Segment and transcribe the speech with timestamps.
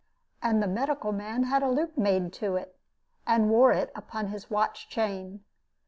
[0.41, 2.75] And the medical man had a loop made to it,
[3.27, 5.43] and wore it upon his watch chain.